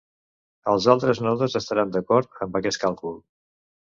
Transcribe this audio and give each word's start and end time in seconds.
Els 0.71 0.85
altres 0.93 1.19
nodes 1.25 1.57
estaran 1.59 1.93
d'acord 1.97 2.41
amb 2.45 2.57
aquest 2.61 2.83
càlcul. 2.87 3.17